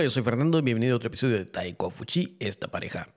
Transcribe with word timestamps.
Hola, 0.00 0.06
yo 0.06 0.12
soy 0.12 0.22
Fernando 0.22 0.58
y 0.58 0.62
bienvenido 0.62 0.94
a 0.94 0.96
otro 0.96 1.08
episodio 1.08 1.36
de 1.36 1.44
Taiko 1.44 1.90
Fuchi, 1.90 2.34
esta 2.40 2.68
pareja. 2.68 3.08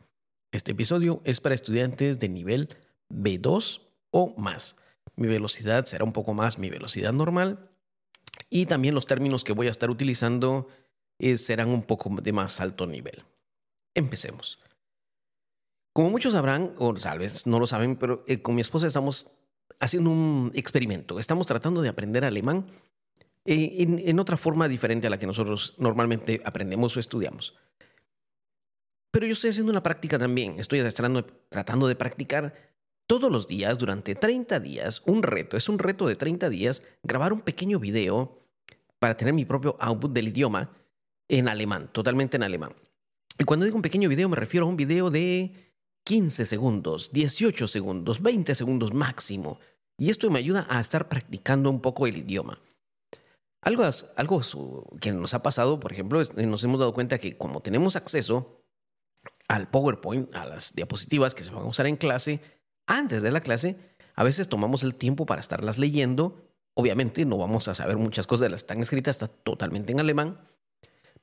Este 0.51 0.73
episodio 0.73 1.21
es 1.23 1.39
para 1.39 1.55
estudiantes 1.55 2.19
de 2.19 2.27
nivel 2.27 2.75
B2 3.09 3.79
o 4.11 4.35
más. 4.35 4.75
Mi 5.15 5.29
velocidad 5.29 5.85
será 5.85 6.03
un 6.03 6.11
poco 6.11 6.33
más 6.33 6.59
mi 6.59 6.69
velocidad 6.69 7.13
normal 7.13 7.69
y 8.49 8.65
también 8.65 8.95
los 8.95 9.05
términos 9.05 9.45
que 9.45 9.53
voy 9.53 9.67
a 9.67 9.71
estar 9.71 9.89
utilizando 9.89 10.67
eh, 11.19 11.37
serán 11.37 11.69
un 11.69 11.83
poco 11.83 12.13
de 12.21 12.33
más 12.33 12.59
alto 12.59 12.85
nivel. 12.85 13.23
Empecemos. 13.95 14.59
Como 15.93 16.09
muchos 16.09 16.33
sabrán, 16.33 16.75
o 16.79 16.93
tal 16.95 17.19
vez 17.19 17.47
no 17.47 17.59
lo 17.59 17.65
saben, 17.65 17.95
pero 17.95 18.25
eh, 18.27 18.41
con 18.41 18.55
mi 18.55 18.61
esposa 18.61 18.87
estamos 18.87 19.31
haciendo 19.79 20.09
un 20.09 20.51
experimento. 20.53 21.17
Estamos 21.17 21.47
tratando 21.47 21.81
de 21.81 21.87
aprender 21.87 22.25
alemán 22.25 22.65
eh, 23.45 23.99
en, 24.05 24.19
otra 24.19 24.37
forma 24.37 24.67
diferente 24.67 25.07
a 25.07 25.09
la 25.09 25.19
que 25.19 25.27
nosotros 25.27 25.75
normalmente 25.77 26.41
aprendemos 26.45 26.95
o 26.95 26.99
estudiamos. 26.99 27.55
Pero 29.11 29.25
yo 29.25 29.33
estoy 29.33 29.51
haciendo 29.51 29.71
una 29.71 29.83
práctica 29.83 30.17
también, 30.17 30.59
estoy 30.59 30.81
tratando 31.49 31.87
de 31.87 31.95
practicar 31.95 32.73
todos 33.05 33.31
los 33.31 33.47
días 33.47 33.77
durante 33.77 34.15
30 34.15 34.59
días, 34.59 35.01
un 35.05 35.23
reto, 35.23 35.57
es 35.57 35.69
un 35.69 35.77
reto 35.77 36.07
de 36.07 36.15
30 36.15 36.49
días, 36.49 36.83
grabar 37.03 37.33
un 37.33 37.41
pequeño 37.41 37.79
video 37.79 38.39
para 38.97 39.17
tener 39.17 39.33
mi 39.33 39.45
propio 39.45 39.75
output 39.79 40.13
del 40.13 40.29
idioma 40.29 40.71
en 41.27 41.47
alemán, 41.47 41.89
totalmente 41.91 42.37
en 42.37 42.43
alemán. 42.43 42.73
Y 43.37 43.43
cuando 43.43 43.65
digo 43.65 43.75
un 43.75 43.81
pequeño 43.81 44.09
video 44.09 44.29
me 44.29 44.35
refiero 44.35 44.65
a 44.65 44.69
un 44.69 44.77
video 44.77 45.09
de 45.09 45.73
15 46.05 46.45
segundos, 46.45 47.11
18 47.11 47.67
segundos, 47.67 48.21
20 48.21 48.55
segundos 48.55 48.93
máximo. 48.93 49.59
Y 49.97 50.09
esto 50.09 50.29
me 50.29 50.39
ayuda 50.39 50.65
a 50.69 50.79
estar 50.79 51.07
practicando 51.07 51.69
un 51.69 51.81
poco 51.81 52.07
el 52.07 52.17
idioma. 52.17 52.59
Algo, 53.63 53.83
algo 54.15 54.41
que 54.99 55.11
nos 55.11 55.33
ha 55.33 55.41
pasado, 55.41 55.79
por 55.79 55.93
ejemplo, 55.93 56.21
nos 56.35 56.63
hemos 56.63 56.79
dado 56.79 56.93
cuenta 56.93 57.17
que 57.17 57.37
como 57.37 57.61
tenemos 57.61 57.95
acceso 57.95 58.63
al 59.47 59.69
PowerPoint, 59.69 60.35
a 60.35 60.45
las 60.45 60.73
diapositivas 60.75 61.33
que 61.33 61.43
se 61.43 61.51
van 61.51 61.63
a 61.63 61.67
usar 61.67 61.87
en 61.87 61.95
clase, 61.95 62.41
antes 62.87 63.21
de 63.21 63.31
la 63.31 63.41
clase, 63.41 63.77
a 64.15 64.23
veces 64.23 64.49
tomamos 64.49 64.83
el 64.83 64.95
tiempo 64.95 65.25
para 65.25 65.39
estarlas 65.39 65.77
leyendo. 65.77 66.49
Obviamente 66.73 67.25
no 67.25 67.37
vamos 67.37 67.67
a 67.67 67.75
saber 67.75 67.97
muchas 67.97 68.27
cosas 68.27 68.51
las 68.51 68.61
están 68.61 68.79
escritas, 68.79 69.15
está 69.15 69.27
totalmente 69.27 69.91
en 69.91 69.99
alemán, 69.99 70.39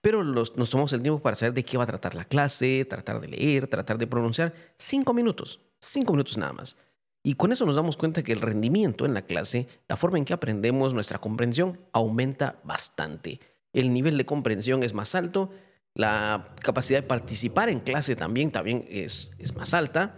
pero 0.00 0.24
nos 0.24 0.52
tomamos 0.52 0.92
el 0.92 1.02
tiempo 1.02 1.20
para 1.20 1.36
saber 1.36 1.52
de 1.52 1.64
qué 1.64 1.76
va 1.76 1.84
a 1.84 1.88
tratar 1.88 2.14
la 2.14 2.24
clase, 2.24 2.86
tratar 2.86 3.20
de 3.20 3.28
leer, 3.28 3.66
tratar 3.66 3.98
de 3.98 4.06
pronunciar. 4.06 4.54
Cinco 4.78 5.12
minutos, 5.12 5.60
cinco 5.78 6.12
minutos 6.12 6.38
nada 6.38 6.52
más. 6.52 6.76
Y 7.22 7.34
con 7.34 7.52
eso 7.52 7.66
nos 7.66 7.76
damos 7.76 7.96
cuenta 7.96 8.22
que 8.22 8.32
el 8.32 8.40
rendimiento 8.40 9.04
en 9.04 9.14
la 9.14 9.22
clase, 9.22 9.68
la 9.88 9.96
forma 9.96 10.18
en 10.18 10.24
que 10.24 10.32
aprendemos, 10.32 10.94
nuestra 10.94 11.18
comprensión 11.18 11.78
aumenta 11.92 12.60
bastante. 12.64 13.40
El 13.72 13.92
nivel 13.92 14.16
de 14.16 14.26
comprensión 14.26 14.82
es 14.82 14.94
más 14.94 15.14
alto, 15.14 15.50
la 15.94 16.54
capacidad 16.62 17.00
de 17.00 17.06
participar 17.06 17.68
en 17.68 17.80
clase 17.80 18.16
también, 18.16 18.50
también 18.50 18.86
es, 18.88 19.30
es 19.38 19.54
más 19.54 19.74
alta 19.74 20.16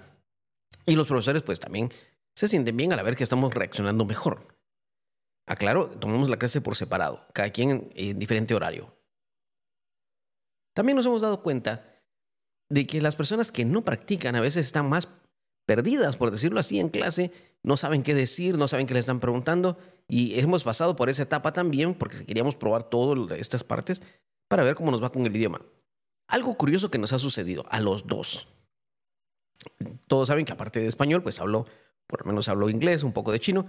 y 0.86 0.94
los 0.94 1.08
profesores 1.08 1.42
pues 1.42 1.60
también 1.60 1.90
se 2.34 2.48
sienten 2.48 2.76
bien 2.76 2.92
al 2.92 3.04
ver 3.04 3.16
que 3.16 3.24
estamos 3.24 3.52
reaccionando 3.54 4.04
mejor. 4.04 4.56
Aclaro, 5.46 5.88
tomamos 5.90 6.28
la 6.28 6.38
clase 6.38 6.60
por 6.60 6.76
separado, 6.76 7.26
cada 7.34 7.50
quien 7.50 7.90
en 7.94 8.18
diferente 8.18 8.54
horario. 8.54 8.96
También 10.74 10.96
nos 10.96 11.06
hemos 11.06 11.20
dado 11.20 11.42
cuenta 11.42 12.00
de 12.70 12.86
que 12.86 13.02
las 13.02 13.16
personas 13.16 13.52
que 13.52 13.64
no 13.64 13.82
practican 13.82 14.36
a 14.36 14.40
veces 14.40 14.66
están 14.66 14.88
más 14.88 15.08
perdidas, 15.66 16.16
por 16.16 16.30
decirlo 16.30 16.60
así, 16.60 16.80
en 16.80 16.88
clase, 16.88 17.32
no 17.62 17.76
saben 17.76 18.02
qué 18.02 18.14
decir, 18.14 18.58
no 18.58 18.68
saben 18.68 18.86
qué 18.86 18.94
le 18.94 19.00
están 19.00 19.20
preguntando 19.20 19.78
y 20.08 20.38
hemos 20.38 20.64
pasado 20.64 20.96
por 20.96 21.08
esa 21.08 21.22
etapa 21.22 21.52
también 21.52 21.94
porque 21.94 22.24
queríamos 22.26 22.56
probar 22.56 22.84
todas 22.84 23.38
estas 23.38 23.64
partes 23.64 24.02
para 24.48 24.64
ver 24.64 24.74
cómo 24.74 24.90
nos 24.90 25.02
va 25.02 25.10
con 25.10 25.24
el 25.24 25.34
idioma. 25.34 25.62
Algo 26.28 26.56
curioso 26.56 26.90
que 26.90 26.98
nos 26.98 27.12
ha 27.12 27.18
sucedido 27.18 27.64
a 27.70 27.80
los 27.80 28.06
dos. 28.06 28.48
Todos 30.08 30.28
saben 30.28 30.44
que 30.44 30.52
aparte 30.52 30.80
de 30.80 30.88
español, 30.88 31.22
pues 31.22 31.40
hablo, 31.40 31.64
por 32.06 32.20
lo 32.20 32.26
menos 32.26 32.48
hablo 32.48 32.68
inglés, 32.68 33.04
un 33.04 33.12
poco 33.12 33.32
de 33.32 33.40
chino 33.40 33.64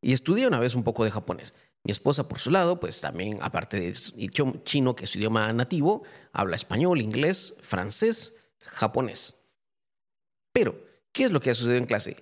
y 0.00 0.12
estudié 0.12 0.46
una 0.46 0.60
vez 0.60 0.74
un 0.74 0.84
poco 0.84 1.04
de 1.04 1.10
japonés. 1.10 1.54
Mi 1.84 1.92
esposa, 1.92 2.28
por 2.28 2.38
su 2.38 2.50
lado, 2.50 2.80
pues 2.80 3.00
también, 3.00 3.38
aparte 3.40 3.80
de 3.80 3.92
chino, 4.64 4.94
que 4.94 5.04
es 5.04 5.10
su 5.10 5.18
idioma 5.18 5.52
nativo, 5.52 6.02
habla 6.32 6.56
español, 6.56 7.00
inglés, 7.00 7.56
francés, 7.60 8.36
japonés. 8.60 9.36
Pero 10.52 10.87
¿Qué 11.18 11.24
es 11.24 11.32
lo 11.32 11.40
que 11.40 11.50
ha 11.50 11.54
sucedido 11.54 11.78
en 11.78 11.86
clase? 11.86 12.16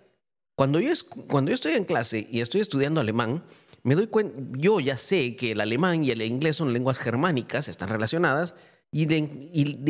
Cuando 0.54 0.80
yo, 0.80 0.90
cuando 1.28 1.50
yo 1.50 1.54
estoy 1.54 1.74
en 1.74 1.84
clase 1.84 2.26
y 2.30 2.40
estoy 2.40 2.62
estudiando 2.62 2.98
alemán, 2.98 3.44
me 3.82 3.94
doy 3.94 4.06
cuenta, 4.06 4.42
yo 4.56 4.80
ya 4.80 4.96
sé 4.96 5.36
que 5.36 5.50
el 5.50 5.60
alemán 5.60 6.02
y 6.02 6.12
el 6.12 6.22
inglés 6.22 6.56
son 6.56 6.72
lenguas 6.72 6.98
germánicas, 6.98 7.68
están 7.68 7.90
relacionadas, 7.90 8.54
y 8.90 9.04
de, 9.04 9.18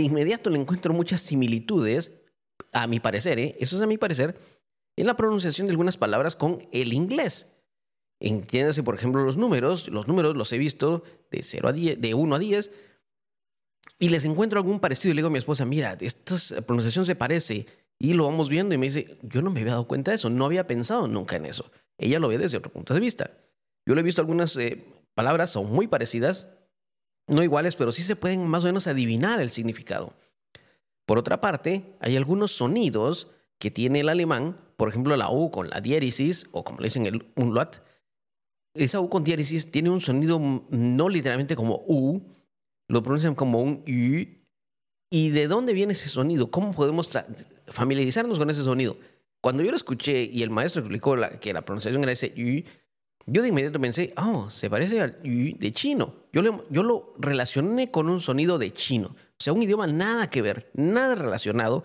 inmediato 0.02 0.50
le 0.50 0.58
encuentro 0.58 0.92
muchas 0.92 1.20
similitudes, 1.20 2.20
a 2.72 2.88
mi 2.88 2.98
parecer, 2.98 3.38
¿eh? 3.38 3.56
eso 3.60 3.76
es 3.76 3.82
a 3.82 3.86
mi 3.86 3.96
parecer, 3.96 4.40
en 4.96 5.06
la 5.06 5.14
pronunciación 5.14 5.68
de 5.68 5.70
algunas 5.70 5.96
palabras 5.96 6.34
con 6.34 6.66
el 6.72 6.92
inglés. 6.92 7.54
Entiéndase, 8.18 8.82
por 8.82 8.96
ejemplo, 8.96 9.22
los 9.22 9.36
números, 9.36 9.86
los 9.86 10.08
números 10.08 10.36
los 10.36 10.52
he 10.52 10.58
visto 10.58 11.04
de, 11.30 11.44
0 11.44 11.68
a 11.68 11.72
10, 11.72 12.00
de 12.00 12.14
1 12.14 12.34
a 12.34 12.38
10, 12.40 12.72
y 14.00 14.08
les 14.08 14.24
encuentro 14.24 14.58
algún 14.58 14.80
parecido 14.80 15.12
y 15.12 15.14
le 15.14 15.20
digo 15.20 15.28
a 15.28 15.30
mi 15.30 15.38
esposa, 15.38 15.64
mira, 15.64 15.96
esta 16.00 16.60
pronunciación 16.62 17.06
se 17.06 17.14
parece, 17.14 17.66
y 17.98 18.12
lo 18.12 18.24
vamos 18.24 18.48
viendo 18.48 18.74
y 18.74 18.78
me 18.78 18.86
dice, 18.86 19.18
yo 19.22 19.42
no 19.42 19.50
me 19.50 19.60
había 19.60 19.72
dado 19.72 19.88
cuenta 19.88 20.10
de 20.10 20.16
eso, 20.16 20.30
no 20.30 20.44
había 20.44 20.66
pensado 20.66 21.08
nunca 21.08 21.36
en 21.36 21.46
eso. 21.46 21.70
Ella 21.98 22.18
lo 22.18 22.28
ve 22.28 22.38
desde 22.38 22.58
otro 22.58 22.72
punto 22.72 22.92
de 22.94 23.00
vista. 23.00 23.30
Yo 23.86 23.94
le 23.94 24.00
he 24.00 24.04
visto 24.04 24.20
algunas 24.20 24.56
eh, 24.56 24.84
palabras, 25.14 25.50
son 25.50 25.70
muy 25.70 25.86
parecidas, 25.86 26.50
no 27.26 27.42
iguales, 27.42 27.76
pero 27.76 27.92
sí 27.92 28.02
se 28.02 28.16
pueden 28.16 28.46
más 28.46 28.64
o 28.64 28.66
menos 28.66 28.86
adivinar 28.86 29.40
el 29.40 29.50
significado. 29.50 30.12
Por 31.06 31.18
otra 31.18 31.40
parte, 31.40 31.96
hay 32.00 32.16
algunos 32.16 32.52
sonidos 32.52 33.30
que 33.58 33.70
tiene 33.70 34.00
el 34.00 34.08
alemán, 34.08 34.58
por 34.76 34.88
ejemplo 34.88 35.16
la 35.16 35.30
U 35.30 35.50
con 35.50 35.70
la 35.70 35.80
diéresis, 35.80 36.46
o 36.52 36.64
como 36.64 36.80
le 36.80 36.86
dicen 36.86 37.06
el 37.06 37.32
umlaut, 37.36 37.80
esa 38.74 39.00
U 39.00 39.08
con 39.08 39.24
diéresis 39.24 39.70
tiene 39.70 39.88
un 39.88 40.00
sonido 40.00 40.38
no 40.70 41.08
literalmente 41.08 41.56
como 41.56 41.82
U, 41.86 42.20
lo 42.88 43.02
pronuncian 43.02 43.34
como 43.34 43.60
un 43.60 43.82
U. 43.86 44.45
¿Y 45.10 45.30
de 45.30 45.46
dónde 45.46 45.72
viene 45.72 45.92
ese 45.92 46.08
sonido? 46.08 46.50
¿Cómo 46.50 46.72
podemos 46.72 47.08
familiarizarnos 47.68 48.38
con 48.38 48.50
ese 48.50 48.62
sonido. 48.62 48.96
Cuando 49.40 49.62
yo 49.62 49.70
lo 49.70 49.76
escuché 49.76 50.22
y 50.22 50.42
el 50.42 50.50
maestro 50.50 50.80
explicó 50.80 51.16
que 51.40 51.52
la 51.52 51.62
pronunciación 51.62 52.02
era 52.02 52.12
ese 52.12 52.26
y, 52.26 52.64
yo 53.28 53.42
de 53.42 53.48
inmediato 53.48 53.80
pensé, 53.80 54.12
oh, 54.16 54.48
se 54.50 54.70
parece 54.70 55.00
al 55.00 55.18
y 55.24 55.54
de 55.54 55.72
chino. 55.72 56.14
Yo, 56.32 56.64
yo 56.70 56.82
lo 56.84 57.14
relacioné 57.18 57.90
con 57.90 58.08
un 58.08 58.20
sonido 58.20 58.56
de 58.56 58.72
chino. 58.72 59.08
O 59.08 59.42
sea, 59.42 59.52
un 59.52 59.62
idioma 59.62 59.88
nada 59.88 60.30
que 60.30 60.42
ver, 60.42 60.70
nada 60.74 61.16
relacionado. 61.16 61.82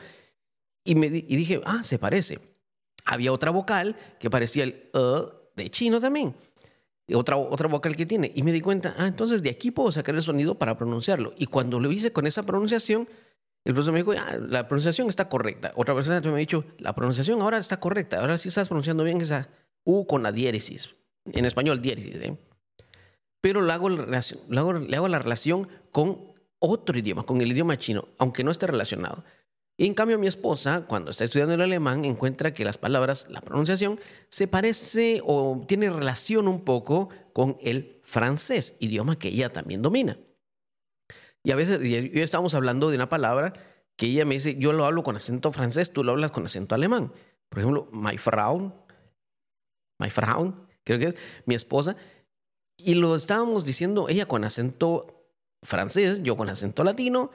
Y, 0.84 0.94
me, 0.94 1.08
y 1.08 1.36
dije, 1.36 1.60
ah, 1.66 1.82
se 1.84 1.98
parece. 1.98 2.40
Había 3.06 3.32
otra 3.32 3.50
vocal 3.50 3.96
que 4.20 4.30
parecía 4.30 4.64
el 4.66 4.90
uh 4.94 5.32
de 5.56 5.70
chino 5.70 6.00
también. 6.00 6.34
Otra, 7.14 7.38
otra 7.38 7.68
vocal 7.68 7.96
que 7.96 8.06
tiene. 8.06 8.32
Y 8.36 8.44
me 8.44 8.52
di 8.52 8.62
cuenta, 8.62 8.96
ah, 8.98 9.08
entonces 9.08 9.44
de 9.44 9.50
aquí 9.50 9.72
puedo 9.72 9.92
sacar 9.92 10.16
el 10.16 10.22
sonido 10.22 10.56
para 10.56 10.78
pronunciarlo. 10.78 11.34
Y 11.38 11.48
cuando 11.48 11.80
lo 11.80 11.92
hice 11.92 12.12
con 12.12 12.28
esa 12.28 12.44
pronunciación, 12.44 13.08
el 13.64 13.74
profesor 13.74 13.94
me 13.94 14.00
dijo, 14.00 14.14
ah, 14.14 14.38
la 14.38 14.68
pronunciación 14.68 15.10
está 15.10 15.30
correcta. 15.30 15.74
Otra 15.76 15.94
persona 15.94 16.22
me 16.22 16.32
ha 16.32 16.36
dicho, 16.38 16.66
la 16.78 16.96
pronunciación 16.96 17.42
ahora 17.42 17.58
está 17.58 17.80
correcta. 17.80 18.20
Ahora 18.20 18.38
sí 18.38 18.50
estás 18.50 18.70
pronunciando 18.70 19.04
bien 19.04 19.22
esa 19.22 19.50
U 19.84 20.06
con 20.06 20.24
la 20.24 20.32
diéresis. 20.32 20.96
En 21.26 21.46
español, 21.46 21.82
diéresis. 21.82 22.16
¿eh? 22.16 22.38
Pero 23.42 23.62
le 23.62 23.74
hago, 23.74 23.90
le 23.90 24.96
hago 24.96 25.08
la 25.08 25.20
relación 25.20 25.68
con 25.92 26.32
otro 26.60 26.98
idioma, 26.98 27.24
con 27.24 27.42
el 27.42 27.52
idioma 27.52 27.78
chino, 27.78 28.08
aunque 28.20 28.44
no 28.44 28.52
esté 28.52 28.68
relacionado. 28.68 29.24
Y 29.82 29.88
en 29.88 29.96
cambio 29.96 30.20
mi 30.20 30.28
esposa, 30.28 30.86
cuando 30.88 31.10
está 31.10 31.24
estudiando 31.24 31.56
el 31.56 31.62
alemán, 31.62 32.06
encuentra 32.06 32.54
que 32.54 32.64
las 32.64 32.78
palabras, 32.78 33.26
la 33.32 33.42
pronunciación, 33.42 34.00
se 34.30 34.48
parece 34.48 35.24
o 35.26 35.66
tiene 35.68 35.90
relación 35.90 36.48
un 36.48 36.64
poco 36.64 37.10
con 37.34 37.58
el 37.62 38.00
francés, 38.04 38.76
idioma 38.80 39.18
que 39.18 39.30
ella 39.30 39.50
también 39.50 39.82
domina. 39.82 40.20
Y 41.44 41.50
a 41.50 41.56
veces, 41.56 41.80
yo 41.82 42.22
estábamos 42.22 42.54
hablando 42.54 42.92
de 42.92 42.96
una 42.96 43.10
palabra 43.10 43.54
que 43.96 44.06
ella 44.06 44.24
me 44.24 44.36
dice, 44.36 44.56
yo 44.60 44.72
lo 44.72 44.86
hablo 44.86 45.02
con 45.02 45.16
acento 45.16 45.52
francés, 45.52 45.92
tú 45.92 46.04
lo 46.04 46.12
hablas 46.12 46.30
con 46.30 46.46
acento 46.46 46.76
alemán. 46.76 47.12
Por 47.50 47.58
ejemplo, 47.58 47.90
my 47.92 48.20
Frau, 48.20 48.86
my 49.98 50.12
Frau, 50.12 50.68
creo 50.84 51.00
que 51.00 51.08
es 51.08 51.16
mi 51.48 51.56
esposa. 51.56 51.96
Y 52.78 52.94
lo 52.94 53.16
estábamos 53.16 53.66
diciendo 53.66 54.10
ella 54.10 54.28
con 54.28 54.44
acento 54.44 55.26
francés, 55.64 56.22
yo 56.22 56.38
con 56.38 56.50
acento 56.50 56.84
latino. 56.84 57.32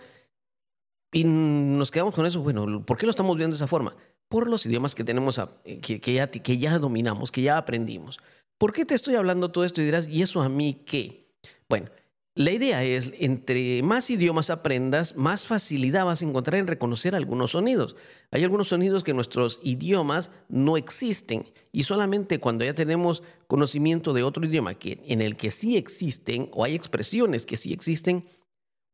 Y 1.17 1.25
nos 1.25 1.91
quedamos 1.91 2.15
con 2.15 2.27
eso. 2.27 2.43
Bueno, 2.43 2.85
¿por 2.85 2.99
qué 2.99 3.07
lo 3.07 3.11
estamos 3.11 3.39
viendo 3.39 3.55
de 3.55 3.57
esa 3.57 3.67
forma? 3.67 3.97
Por 4.29 4.51
los 4.51 4.67
idiomas 4.67 4.95
que 4.95 5.03
tenemos, 5.03 5.41
que, 5.65 5.99
que, 5.99 6.13
ya, 6.13 6.31
que 6.31 6.59
ya 6.59 6.79
dominamos, 6.79 7.33
que 7.33 7.41
ya 7.41 7.57
aprendimos. 7.57 8.19
¿Por 8.59 8.75
qué 8.75 8.85
te 8.85 8.95
estoy 8.95 9.15
hablando 9.15 9.51
todo 9.51 9.65
esto? 9.65 9.81
Y 9.81 9.87
dirás, 9.87 10.07
¿y 10.09 10.21
eso 10.21 10.43
a 10.43 10.51
mí 10.51 10.83
qué? 10.85 11.33
Bueno, 11.71 11.89
la 12.35 12.51
idea 12.51 12.85
es, 12.85 13.15
entre 13.19 13.83
más 13.83 14.11
idiomas 14.11 14.51
aprendas, 14.51 15.17
más 15.17 15.47
facilidad 15.47 16.05
vas 16.05 16.21
a 16.21 16.27
encontrar 16.27 16.61
en 16.61 16.67
reconocer 16.67 17.15
algunos 17.15 17.53
sonidos. 17.53 17.97
Hay 18.31 18.45
algunos 18.45 18.69
sonidos 18.69 19.03
que 19.03 19.13
en 19.13 19.17
nuestros 19.17 19.59
idiomas 19.63 20.31
no 20.51 20.77
existen 20.77 21.47
y 21.73 21.85
solamente 21.85 22.41
cuando 22.41 22.67
ya 22.67 22.75
tenemos 22.75 23.23
conocimiento 23.47 24.13
de 24.13 24.23
otro 24.23 24.45
idioma 24.45 24.75
que, 24.75 25.03
en 25.07 25.23
el 25.23 25.39
que 25.39 25.51
sí 25.51 25.79
existen 25.79 26.51
o 26.53 26.63
hay 26.63 26.75
expresiones 26.75 27.47
que 27.47 27.57
sí 27.57 27.73
existen, 27.73 28.27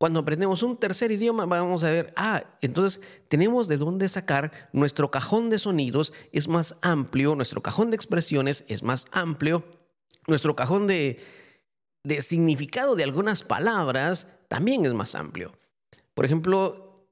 Cuando 0.03 0.19
aprendemos 0.19 0.63
un 0.63 0.75
tercer 0.75 1.11
idioma, 1.11 1.45
vamos 1.45 1.81
a 1.85 1.89
ver, 1.89 2.13
ah, 2.17 2.43
entonces 2.59 2.99
tenemos 3.29 3.69
de 3.69 3.77
dónde 3.77 4.09
sacar, 4.09 4.51
nuestro 4.73 5.09
cajón 5.09 5.49
de 5.49 5.57
sonidos 5.57 6.11
es 6.33 6.49
más 6.49 6.75
amplio, 6.81 7.35
nuestro 7.35 7.61
cajón 7.61 7.89
de 7.89 7.95
expresiones 7.95 8.65
es 8.67 8.83
más 8.83 9.05
amplio, 9.13 9.63
nuestro 10.27 10.57
cajón 10.57 10.87
de, 10.87 11.23
de 12.03 12.21
significado 12.21 12.97
de 12.97 13.05
algunas 13.05 13.43
palabras 13.43 14.27
también 14.49 14.85
es 14.85 14.93
más 14.93 15.15
amplio. 15.15 15.53
Por 16.13 16.25
ejemplo, 16.25 17.07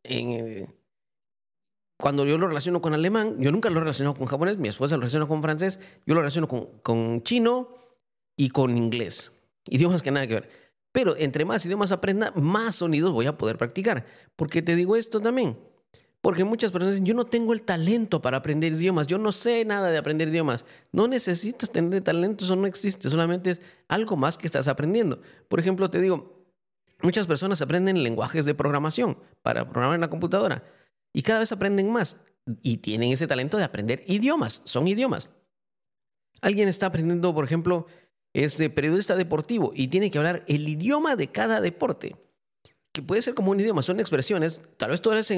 cuando 1.98 2.26
yo 2.26 2.38
lo 2.38 2.50
relaciono 2.50 2.82
con 2.82 2.94
alemán, 2.94 3.38
yo 3.40 3.54
nunca 3.54 3.70
lo 3.70 3.80
relaciono 3.80 4.16
con 4.16 4.28
japonés, 4.28 4.58
mi 4.58 4.68
esposa 4.68 4.96
lo 4.96 5.04
relaciona 5.04 5.28
con 5.28 5.42
francés, 5.42 5.80
yo 6.06 6.14
lo 6.14 6.20
relaciono 6.20 6.50
con, 6.50 6.66
con 6.84 7.24
chino 7.24 7.74
y 8.36 8.50
con 8.50 8.76
inglés. 8.76 9.32
Idiomas 9.66 10.02
que 10.02 10.12
nada 10.12 10.28
que 10.28 10.34
ver. 10.34 10.61
Pero 10.92 11.16
entre 11.18 11.46
más 11.46 11.66
idiomas 11.66 11.92
aprenda, 11.92 12.32
más 12.36 12.76
sonidos 12.76 13.14
voy 13.14 13.26
a 13.26 13.38
poder 13.38 13.58
practicar. 13.58 14.06
¿Por 14.36 14.50
qué 14.50 14.62
te 14.62 14.76
digo 14.76 14.96
esto 14.96 15.22
también? 15.22 15.58
Porque 16.22 16.44
muchas 16.44 16.72
personas 16.72 16.94
dicen, 16.94 17.06
yo 17.06 17.16
no 17.16 17.26
tengo 17.26 17.52
el 17.52 17.64
talento 17.64 18.22
para 18.22 18.38
aprender 18.38 18.74
idiomas, 18.74 19.08
yo 19.08 19.18
no 19.18 19.32
sé 19.32 19.66
nada 19.66 19.90
de 19.90 19.98
aprender 19.98 20.28
idiomas. 20.28 20.66
No 20.92 21.08
necesitas 21.08 21.72
tener 21.72 22.04
talento, 22.04 22.46
eso 22.46 22.56
no 22.56 22.68
existe, 22.68 23.10
solamente 23.10 23.52
es 23.52 23.62
algo 23.88 24.16
más 24.18 24.38
que 24.38 24.46
estás 24.46 24.68
aprendiendo. 24.68 25.22
Por 25.48 25.60
ejemplo, 25.60 25.90
te 25.90 26.00
digo, 26.00 26.46
muchas 27.02 27.26
personas 27.26 27.62
aprenden 27.62 28.04
lenguajes 28.04 28.46
de 28.46 28.54
programación 28.54 29.18
para 29.42 29.68
programar 29.70 29.96
en 29.96 30.02
la 30.02 30.10
computadora 30.12 30.64
y 31.12 31.24
cada 31.24 31.40
vez 31.40 31.52
aprenden 31.52 31.92
más 31.92 32.22
y 32.62 32.78
tienen 32.78 33.12
ese 33.12 33.26
talento 33.26 33.58
de 33.58 33.64
aprender 33.64 34.04
idiomas, 34.06 34.62
son 34.66 34.88
idiomas. 34.88 35.32
Alguien 36.42 36.68
está 36.68 36.88
aprendiendo, 36.88 37.34
por 37.34 37.46
ejemplo, 37.46 37.88
es 38.34 38.58
periodista 38.70 39.16
deportivo 39.16 39.72
y 39.76 39.88
tiene 39.88 40.10
que 40.10 40.18
hablar 40.18 40.44
el 40.48 40.68
idioma 40.68 41.16
de 41.16 41.28
cada 41.28 41.62
deporte, 41.62 42.16
que 42.94 43.02
puede 43.02 43.22
ser 43.22 43.34
como 43.34 43.52
un 43.52 43.60
idioma, 43.60 43.82
son 43.82 44.00
expresiones, 44.00 44.62
tal 44.78 44.92
vez 44.92 45.02
todo, 45.02 45.18
está 45.18 45.34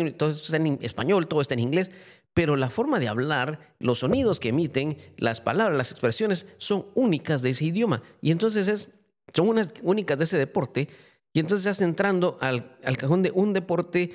en 0.58 0.80
español, 0.82 1.28
todo 1.28 1.42
está 1.42 1.54
en 1.54 1.62
inglés, 1.62 1.92
pero 2.34 2.56
la 2.56 2.70
forma 2.70 3.00
de 3.00 3.08
hablar, 3.08 3.76
los 3.80 4.00
sonidos 4.00 4.40
que 4.40 4.50
emiten, 4.50 4.98
las 5.18 5.42
palabras, 5.42 5.78
las 5.78 5.92
expresiones 5.92 6.48
son 6.58 6.88
únicas 6.96 7.42
de 7.42 7.52
ese 7.52 7.66
idioma 7.66 8.02
y 8.22 8.32
entonces 8.32 8.68
es, 8.68 8.90
son 9.34 9.50
unas 9.50 9.74
únicas 9.84 10.18
de 10.18 10.24
ese 10.24 10.38
deporte 10.38 10.90
y 11.32 11.40
entonces 11.40 11.66
estás 11.66 11.82
entrando 11.82 12.38
al, 12.42 12.76
al 12.84 12.98
cajón 12.98 13.22
de 13.22 13.32
un 13.32 13.54
deporte 13.54 14.12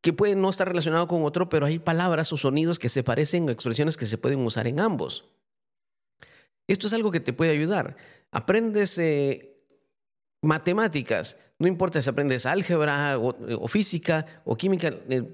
que 0.00 0.12
puede 0.12 0.36
no 0.36 0.50
estar 0.50 0.68
relacionado 0.68 1.08
con 1.08 1.24
otro, 1.24 1.48
pero 1.48 1.66
hay 1.66 1.80
palabras 1.80 2.32
o 2.32 2.36
sonidos 2.36 2.78
que 2.78 2.88
se 2.88 3.02
parecen 3.02 3.48
o 3.48 3.52
expresiones 3.52 3.96
que 3.96 4.06
se 4.06 4.18
pueden 4.18 4.38
usar 4.40 4.68
en 4.68 4.78
ambos. 4.78 5.24
Esto 6.68 6.86
es 6.86 6.92
algo 6.92 7.10
que 7.10 7.20
te 7.20 7.32
puede 7.32 7.52
ayudar. 7.52 7.96
Aprendes 8.32 8.98
eh, 8.98 9.62
matemáticas, 10.42 11.36
no 11.58 11.66
importa 11.66 12.02
si 12.02 12.08
aprendes 12.08 12.46
álgebra 12.46 13.18
o, 13.18 13.68
física 13.68 14.26
o 14.44 14.56
química, 14.56 14.88
eh, 15.08 15.24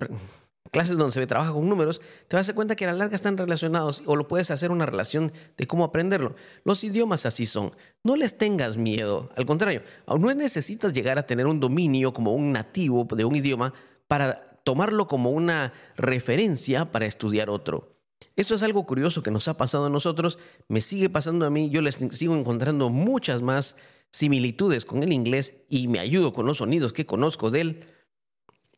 clases 0.71 0.97
donde 0.97 1.13
se 1.13 1.27
trabaja 1.27 1.53
con 1.53 1.69
números, 1.69 2.01
te 2.29 2.37
vas 2.37 2.47
a 2.47 2.51
dar 2.51 2.55
cuenta 2.55 2.77
que 2.77 2.85
a 2.85 2.89
la 2.89 2.97
larga 2.97 3.17
están 3.17 3.37
relacionados 3.37 4.03
o 4.07 4.17
lo 4.17 4.27
puedes 4.27 4.51
hacer 4.51 4.71
una 4.71 4.87
relación 4.87 5.33
de 5.57 5.67
cómo 5.67 5.85
aprenderlo. 5.85 6.35
Los 6.65 6.83
idiomas 6.83 7.27
así 7.27 7.45
son. 7.45 7.73
No 8.03 8.17
les 8.17 8.39
tengas 8.39 8.77
miedo. 8.77 9.31
Al 9.37 9.45
contrario, 9.45 9.83
no 10.07 10.33
necesitas 10.35 10.93
llegar 10.93 11.19
a 11.19 11.27
tener 11.27 11.47
un 11.47 11.61
dominio 11.61 12.13
como 12.13 12.35
un 12.35 12.53
nativo 12.53 13.05
de 13.05 13.25
un 13.25 13.37
idioma 13.37 13.75
para 14.09 14.47
tomarlo 14.65 15.07
como 15.07 15.31
una 15.31 15.73
referencia 15.97 16.91
para 16.91 17.07
estudiar 17.07 17.51
otro. 17.51 18.02
Esto 18.37 18.55
es 18.55 18.63
algo 18.63 18.87
curioso 18.87 19.23
que 19.23 19.31
nos 19.31 19.49
ha 19.49 19.57
pasado 19.57 19.87
a 19.87 19.91
nosotros, 19.91 20.39
me 20.69 20.81
sigue 20.81 21.11
pasando 21.11 21.45
a 21.45 21.51
mí, 21.51 21.69
yo 21.71 21.83
les 21.83 21.97
sigo 22.13 22.37
encontrando 22.37 22.89
muchas 22.89 23.43
más 23.43 23.77
similitudes 24.11 24.85
con 24.85 25.03
el 25.03 25.13
inglés 25.13 25.55
y 25.69 25.89
me 25.89 25.99
ayudo 25.99 26.33
con 26.33 26.47
los 26.47 26.59
sonidos 26.59 26.93
que 26.93 27.07
conozco 27.07 27.51
del, 27.51 27.85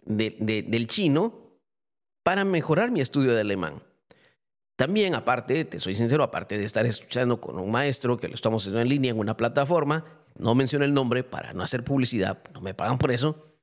del 0.04 0.86
chino 0.86 1.58
para 2.22 2.44
mejorar 2.44 2.90
mi 2.90 3.00
estudio 3.00 3.32
de 3.32 3.42
alemán. 3.42 3.82
También, 4.76 5.14
aparte, 5.14 5.64
te 5.64 5.78
soy 5.78 5.94
sincero, 5.94 6.24
aparte 6.24 6.58
de 6.58 6.64
estar 6.64 6.84
escuchando 6.84 7.40
con 7.40 7.58
un 7.58 7.70
maestro 7.70 8.16
que 8.18 8.28
lo 8.28 8.34
estamos 8.34 8.62
haciendo 8.62 8.80
en 8.80 8.88
línea 8.88 9.12
en 9.12 9.18
una 9.18 9.36
plataforma, 9.36 10.04
no 10.36 10.54
menciono 10.56 10.84
el 10.84 10.92
nombre 10.92 11.22
para 11.22 11.52
no 11.52 11.62
hacer 11.62 11.84
publicidad, 11.84 12.42
no 12.52 12.60
me 12.60 12.74
pagan 12.74 12.98
por 12.98 13.12
eso, 13.12 13.54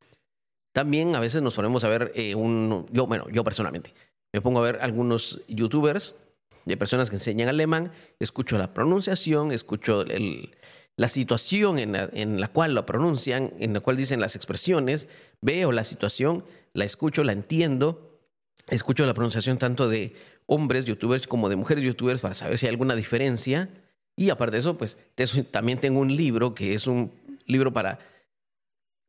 también 0.72 1.16
a 1.16 1.20
veces 1.20 1.42
nos 1.42 1.54
ponemos 1.54 1.84
a 1.84 1.90
ver 1.90 2.14
eh, 2.16 2.34
un, 2.34 2.86
yo, 2.92 3.08
bueno, 3.08 3.28
yo 3.30 3.44
personalmente, 3.44 3.94
me 4.34 4.42
pongo 4.42 4.60
a 4.60 4.64
ver 4.64 4.80
algunos 4.82 5.42
youtubers 5.48 6.16
de 6.66 6.78
personas 6.78 7.10
que 7.10 7.16
enseñan 7.16 7.50
alemán, 7.50 7.92
escucho 8.20 8.58
la 8.58 8.74
pronunciación, 8.74 9.52
escucho 9.52 10.06
la 10.96 11.08
situación 11.08 11.80
en 11.80 11.94
la, 11.94 12.10
en 12.14 12.40
la 12.40 12.48
cual 12.48 12.76
lo 12.76 12.86
pronuncian, 12.86 13.54
en 13.60 13.74
la 13.74 13.80
cual 13.80 13.98
dicen 13.98 14.20
las 14.20 14.36
expresiones, 14.36 15.08
veo 15.42 15.72
la 15.72 15.84
situación, 15.84 16.46
la 16.74 16.86
escucho, 16.86 17.24
la 17.24 17.32
entiendo, 17.32 18.20
escucho 18.70 19.06
la 19.06 19.14
pronunciación 19.14 19.58
tanto 19.58 19.90
de 19.90 20.14
hombres 20.46 20.86
youtubers 20.86 21.28
como 21.28 21.50
de 21.50 21.56
mujeres 21.56 21.84
youtubers 21.84 22.22
para 22.22 22.36
saber 22.36 22.58
si 22.58 22.68
hay 22.68 22.72
alguna 22.72 22.96
diferencia. 22.96 23.70
Y 24.16 24.30
aparte 24.30 24.58
de 24.58 24.60
eso, 24.60 24.78
pues 24.78 24.98
también 25.50 25.80
tengo 25.80 26.00
un 26.00 26.16
libro 26.16 26.54
que 26.54 26.74
es 26.74 26.88
un 26.88 27.12
libro 27.46 27.74
para 27.74 28.00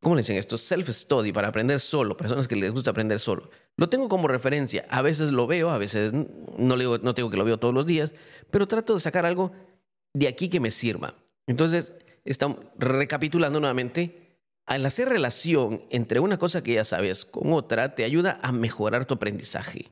¿cómo 0.03 0.17
le 0.17 0.23
dicen 0.23 0.37
esto? 0.37 0.57
Self-study, 0.57 1.33
para 1.33 1.49
aprender 1.49 1.79
solo, 1.81 2.17
personas 2.17 2.49
que 2.49 2.57
les 2.57 2.73
gusta 2.73 2.91
aprender 2.91 3.21
solo. 3.21 3.49
Lo 3.77 3.89
tengo 3.89 4.09
como 4.09 4.29
referencia. 4.29 4.85
A 4.91 5.01
veces 5.01 5.31
lo 5.31 5.47
veo, 5.47 5.71
a 5.71 5.79
veces 5.79 6.13
no, 6.13 6.77
le 6.77 6.85
digo, 6.85 6.99
no 6.99 7.15
tengo 7.15 7.31
que 7.31 7.37
lo 7.37 7.45
veo 7.45 7.59
todos 7.59 7.73
los 7.73 7.87
días, 7.87 8.13
pero 8.51 8.67
trato 8.67 8.95
de 8.95 9.01
sacar 9.01 9.25
algo 9.25 9.53
de 10.13 10.29
aquí 10.29 10.49
que 10.49 10.61
me 10.61 10.71
sirva. 10.71 11.15
Entonces, 11.47 11.95
estamos 12.25 12.59
recapitulando 12.77 13.61
nuevamente. 13.61 14.19
Al 14.67 14.85
hacer 14.87 15.09
relación 15.09 15.83
entre 15.91 16.21
una 16.21 16.39
cosa 16.39 16.63
que 16.63 16.75
ya 16.75 16.85
sabes 16.85 17.25
con 17.25 17.53
otra, 17.53 17.95
te 17.95 18.05
ayuda 18.05 18.41
a 18.43 18.53
mejorar 18.53 19.07
tu 19.07 19.15
aprendizaje. 19.15 19.89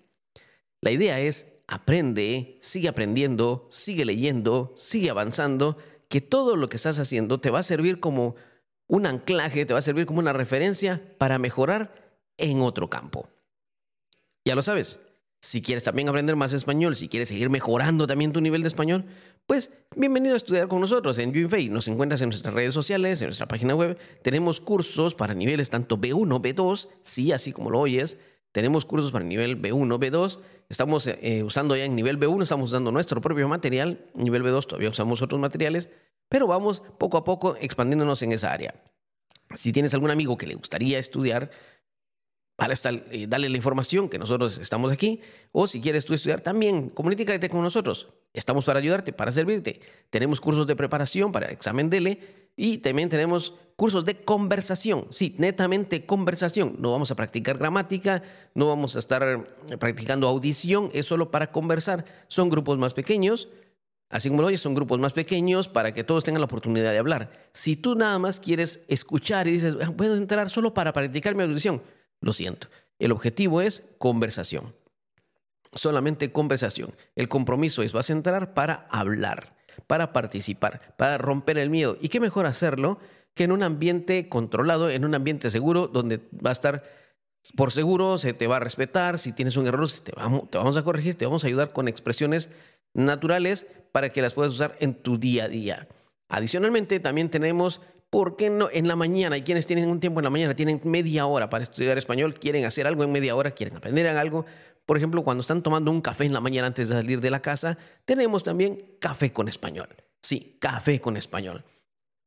La 0.81 0.91
idea 0.91 1.21
es 1.21 1.47
aprende, 1.67 2.59
sigue 2.61 2.89
aprendiendo, 2.89 3.69
sigue 3.71 4.05
leyendo, 4.05 4.73
sigue 4.77 5.11
avanzando, 5.11 5.77
que 6.09 6.21
todo 6.21 6.57
lo 6.57 6.69
que 6.69 6.77
estás 6.77 6.99
haciendo 6.99 7.41
te 7.41 7.51
va 7.51 7.61
a 7.61 7.65
servir 7.65 8.01
como 8.01 8.35
un 8.91 9.07
anclaje, 9.07 9.65
te 9.65 9.73
va 9.73 9.79
a 9.79 9.83
servir 9.83 10.05
como 10.05 10.19
una 10.19 10.33
referencia 10.33 11.01
para 11.17 11.39
mejorar 11.39 11.95
en 12.37 12.61
otro 12.61 12.91
campo. 12.91 13.29
Ya 14.45 14.57
lo 14.57 14.63
sabes, 14.63 14.99
si 15.41 15.63
quieres 15.63 15.85
también 15.85 16.09
aprender 16.09 16.35
más 16.35 16.53
español, 16.53 16.97
si 16.97 17.09
quieres 17.09 17.29
seguir 17.29 17.51
mejorando 17.51 18.09
también 18.09 18.33
tu 18.33 18.41
nivel 18.41 18.63
de 18.63 18.69
español, 18.69 19.05
pues 19.47 19.71
bienvenido 19.95 20.35
a 20.35 20.39
estudiar 20.39 20.67
con 20.67 20.81
nosotros 20.81 21.19
en 21.19 21.33
Junfei. 21.33 21.69
Nos 21.69 21.87
encuentras 21.87 22.21
en 22.21 22.31
nuestras 22.31 22.53
redes 22.53 22.75
sociales, 22.75 23.23
en 23.23 23.29
nuestra 23.29 23.47
página 23.47 23.77
web. 23.77 23.97
Tenemos 24.23 24.61
cursos 24.61 25.15
para 25.15 25.35
niveles 25.35 25.71
tanto 25.71 25.97
B1, 25.97 26.43
B2, 26.43 26.89
sí, 27.03 27.31
así 27.31 27.53
como 27.53 27.71
lo 27.71 27.79
oyes. 27.79 28.19
Tenemos 28.51 28.85
cursos 28.85 29.13
para 29.13 29.25
nivel 29.25 29.63
B1, 29.63 30.01
B2. 30.01 30.41
Estamos 30.69 31.07
eh, 31.07 31.45
usando 31.45 31.77
ya 31.77 31.85
en 31.85 31.95
nivel 31.95 32.19
B1, 32.19 32.43
estamos 32.43 32.71
usando 32.71 32.91
nuestro 32.91 33.21
propio 33.21 33.49
material. 33.49 34.05
Nivel 34.15 34.43
B2 34.43 34.67
todavía 34.67 34.91
usamos 34.91 35.23
otros 35.23 35.41
materiales 35.41 35.91
pero 36.31 36.47
vamos 36.47 36.83
poco 36.97 37.19
a 37.19 37.25
poco 37.25 37.57
expandiéndonos 37.61 38.23
en 38.23 38.33
esa 38.33 38.53
área. 38.53 38.75
Si 39.55 39.73
tienes 39.73 39.93
algún 39.93 40.13
amigo 40.13 40.39
que 40.39 40.47
le 40.47 40.55
gustaría 40.55 40.99
estudiar, 40.99 41.51
para 42.61 42.75
eh, 42.75 43.27
dale 43.27 43.49
la 43.49 43.57
información 43.57 44.11
que 44.11 44.19
nosotros 44.19 44.59
estamos 44.59 44.93
aquí. 44.93 45.21
O 45.51 45.67
si 45.67 45.81
quieres 45.81 46.05
tú 46.05 46.13
estudiar 46.13 46.43
también, 46.43 46.91
comunícate 46.91 47.49
con 47.49 47.63
nosotros. 47.63 48.09
Estamos 48.35 48.67
para 48.67 48.79
ayudarte, 48.79 49.15
para 49.15 49.33
servirte. 49.33 49.81
Tenemos 50.11 50.43
cursos 50.43 50.67
de 50.67 50.77
preparación 50.77 51.33
para 51.33 51.47
examen 51.47 51.89
DELE 51.89 52.21
y 52.57 52.79
también 52.79 53.09
tenemos 53.09 53.55
cursos 53.77 54.05
de 54.05 54.23
conversación. 54.23 55.07
Sí, 55.09 55.35
netamente 55.39 56.05
conversación. 56.05 56.77
No 56.79 56.93
vamos 56.93 57.11
a 57.11 57.17
practicar 57.17 57.57
gramática, 57.57 58.23
no 58.55 58.69
vamos 58.69 58.95
a 58.95 58.99
estar 58.99 59.49
practicando 59.79 60.29
audición, 60.29 60.91
es 60.93 61.07
solo 61.07 61.31
para 61.31 61.51
conversar. 61.51 62.05
Son 62.29 62.51
grupos 62.51 62.77
más 62.77 62.93
pequeños 62.93 63.49
Así 64.11 64.29
como 64.29 64.43
lo 64.43 64.49
oyes, 64.49 64.61
son 64.61 64.75
grupos 64.75 64.99
más 64.99 65.13
pequeños 65.13 65.69
para 65.69 65.95
que 65.95 66.03
todos 66.03 66.25
tengan 66.25 66.41
la 66.41 66.47
oportunidad 66.47 66.91
de 66.91 66.99
hablar. 66.99 67.31
Si 67.53 67.77
tú 67.77 67.95
nada 67.95 68.19
más 68.19 68.41
quieres 68.41 68.85
escuchar 68.89 69.47
y 69.47 69.53
dices, 69.53 69.77
ah, 69.81 69.93
puedo 69.97 70.17
entrar 70.17 70.51
solo 70.51 70.75
para 70.75 70.93
practicar 70.93 71.37
mi 71.37 71.45
audición, 71.45 71.81
lo 72.21 72.33
siento. 72.33 72.67
El 72.99 73.13
objetivo 73.13 73.61
es 73.61 73.85
conversación. 73.99 74.75
Solamente 75.73 76.33
conversación. 76.33 76.93
El 77.15 77.29
compromiso 77.29 77.83
es, 77.83 77.93
vas 77.93 78.11
a 78.11 78.13
entrar 78.13 78.53
para 78.53 78.89
hablar, 78.91 79.55
para 79.87 80.13
participar, 80.13 80.95
para 80.99 81.17
romper 81.17 81.59
el 81.59 81.71
miedo. 81.71 81.97
¿Y 82.01 82.09
qué 82.09 82.19
mejor 82.19 82.47
hacerlo 82.47 82.99
que 83.35 83.45
en 83.45 83.53
un 83.53 83.63
ambiente 83.63 84.29
controlado, 84.29 84.91
en 84.91 85.05
un 85.05 85.15
ambiente 85.15 85.53
seguro, 85.53 85.87
donde 85.87 86.19
va 86.45 86.51
a 86.51 86.53
estar 86.53 86.83
por 87.57 87.71
seguro, 87.71 88.19
se 88.19 88.35
te 88.35 88.49
va 88.49 88.57
a 88.57 88.61
respetar, 88.61 89.21
si 89.21 89.33
tienes 89.33 89.57
un 89.57 89.69
error, 89.69 89.89
te 90.03 90.13
vamos, 90.17 90.51
te 90.51 90.59
vamos 90.59 90.77
a 90.77 90.83
corregir, 90.83 91.15
te 91.15 91.27
vamos 91.27 91.45
a 91.45 91.47
ayudar 91.47 91.73
con 91.73 91.87
expresiones 91.87 92.51
naturales 92.93 93.67
para 93.93 94.09
que 94.11 94.23
las 94.23 94.35
puedas 94.35 94.53
usar 94.53 94.77
en 94.81 94.95
tu 94.95 95.19
día 95.19 95.45
a 95.45 95.49
día. 95.49 95.89
Adicionalmente, 96.29 97.01
también 97.01 97.29
tenemos, 97.29 97.81
¿por 98.09 98.37
qué 98.37 98.51
no? 98.51 98.69
En 98.73 98.89
la 98.89 98.97
mañana, 98.97 99.35
hay 99.35 99.43
quienes 99.43 99.67
tienen 99.67 99.89
un 99.89 100.01
tiempo 100.01 100.21
en 100.21 100.25
la 100.25 100.31
mañana, 100.31 100.55
tienen 100.55 100.81
media 100.85 101.27
hora 101.27 101.51
para 101.51 101.65
estudiar 101.65 101.99
español, 101.99 102.35
quieren 102.35 102.65
hacer 102.65 102.87
algo 102.87 103.03
en 103.03 103.13
media 103.13 103.35
hora, 103.35 103.51
quieren 103.51 103.77
aprender 103.77 104.07
algo. 104.07 104.47
Por 104.87 104.97
ejemplo, 104.97 105.23
cuando 105.23 105.41
están 105.41 105.63
tomando 105.63 105.91
un 105.91 106.01
café 106.01 106.25
en 106.25 106.33
la 106.33 106.41
mañana 106.41 106.69
antes 106.69 106.89
de 106.89 106.95
salir 106.95 107.21
de 107.21 107.31
la 107.31 107.43
casa, 107.43 107.79
tenemos 108.05 108.45
también 108.45 108.97
café 109.01 109.33
con 109.33 109.49
español. 109.49 109.89
Sí, 110.23 110.57
café 110.61 111.01
con 111.01 111.17
español. 111.17 111.65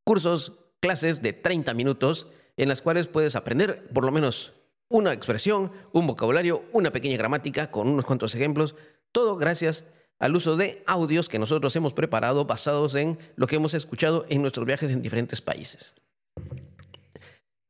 Cursos, 0.03 0.59
clases 0.79 1.21
de 1.21 1.33
30 1.33 1.73
minutos 1.73 2.27
en 2.57 2.69
las 2.69 2.81
cuales 2.81 3.07
puedes 3.07 3.35
aprender 3.35 3.87
por 3.93 4.05
lo 4.05 4.11
menos 4.11 4.53
una 4.89 5.13
expresión, 5.13 5.71
un 5.91 6.07
vocabulario, 6.07 6.65
una 6.71 6.91
pequeña 6.91 7.17
gramática 7.17 7.71
con 7.71 7.87
unos 7.87 8.05
cuantos 8.05 8.35
ejemplos, 8.35 8.75
todo 9.11 9.37
gracias 9.37 9.85
al 10.23 10.37
uso 10.37 10.55
de 10.55 10.81
audios 10.87 11.27
que 11.27 11.37
nosotros 11.37 11.75
hemos 11.75 11.93
preparado 11.93 12.45
basados 12.45 12.95
en 12.95 13.19
lo 13.35 13.45
que 13.45 13.57
hemos 13.57 13.73
escuchado 13.73 14.25
en 14.29 14.41
nuestros 14.41 14.65
viajes 14.65 14.89
en 14.89 15.01
diferentes 15.01 15.41
países. 15.41 15.95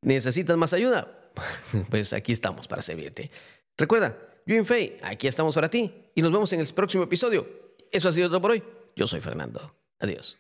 ¿Necesitas 0.04 0.56
más 0.56 0.72
ayuda? 0.74 1.20
Pues 1.90 2.14
aquí 2.14 2.32
estamos 2.32 2.68
para 2.68 2.84
servirte. 2.84 3.32
Recuerda, 3.76 4.16
yo 4.46 4.64
Fei, 4.66 5.00
aquí 5.02 5.28
estamos 5.28 5.56
para 5.56 5.68
ti 5.68 5.92
y 6.14 6.22
nos 6.22 6.32
vemos 6.32 6.54
en 6.54 6.60
el 6.60 6.68
próximo 6.74 7.04
episodio. 7.04 7.48
Eso 7.92 8.10
ha 8.10 8.12
sido 8.12 8.30
todo 8.30 8.40
por 8.40 8.52
hoy. 8.52 8.62
Yo 8.96 9.08
soy 9.08 9.20
Fernando. 9.20 9.76
Adiós. 10.00 10.38